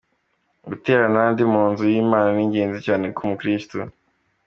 [0.67, 3.77] Guterana n’abandi mu nzu y’Imana ni ingenzi cyane ku mukiristu.